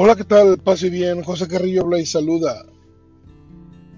[0.00, 0.58] Hola, ¿qué tal?
[0.58, 1.24] Pase bien.
[1.24, 2.64] José Carrillo habla y saluda.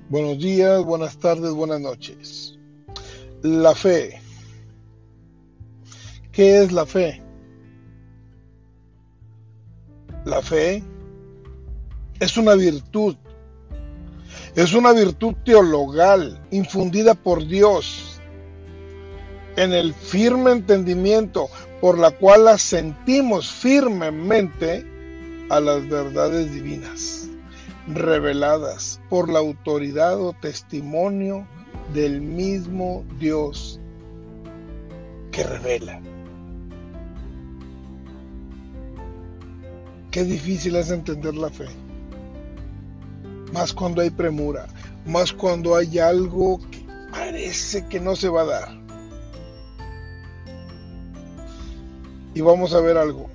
[0.09, 2.59] Buenos días, buenas tardes, buenas noches.
[3.43, 4.19] La fe.
[6.33, 7.23] ¿Qué es la fe?
[10.25, 10.83] La fe
[12.19, 13.17] es una virtud.
[14.55, 18.23] Es una virtud teologal infundida por Dios
[19.55, 21.51] en el firme entendimiento
[21.83, 25.00] por la cual la sentimos firmemente
[25.51, 27.29] a las verdades divinas,
[27.89, 31.47] reveladas por la autoridad o testimonio
[31.93, 33.81] del mismo Dios
[35.33, 36.01] que revela.
[40.13, 41.67] Qué difícil es entender la fe.
[43.53, 44.69] Más cuando hay premura,
[45.05, 48.81] más cuando hay algo que parece que no se va a dar.
[52.35, 53.29] Y vamos a ver algo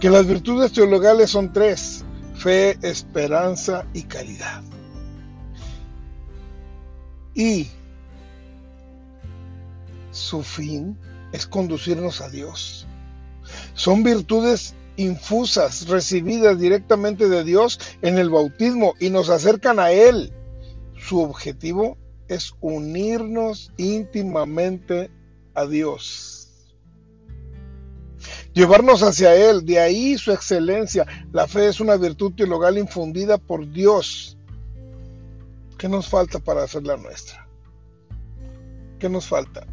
[0.00, 4.62] que las virtudes teologales son tres, fe, esperanza y caridad.
[7.34, 7.68] Y
[10.10, 10.98] su fin
[11.32, 12.86] es conducirnos a Dios.
[13.74, 20.32] Son virtudes infusas, recibidas directamente de Dios en el bautismo y nos acercan a Él.
[20.96, 25.10] Su objetivo es unirnos íntimamente
[25.54, 26.39] a Dios
[28.52, 31.06] llevarnos hacia Él, de ahí su excelencia.
[31.32, 34.36] La fe es una virtud teologal infundida por Dios.
[35.78, 37.48] ¿Qué nos falta para hacerla nuestra?
[38.98, 39.66] ¿Qué nos falta?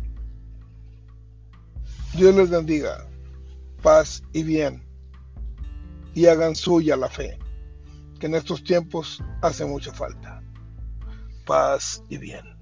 [2.13, 3.05] Dios les bendiga,
[3.83, 4.83] paz y bien,
[6.15, 7.37] y hagan suya la fe,
[8.19, 10.41] que en estos tiempos hace mucha falta.
[11.45, 12.56] Paz y bien.